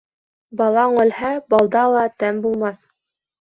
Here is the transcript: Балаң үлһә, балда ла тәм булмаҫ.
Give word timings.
Балаң 0.61 0.95
үлһә, 1.03 1.29
балда 1.55 1.85
ла 1.97 2.07
тәм 2.25 2.41
булмаҫ. 2.47 2.81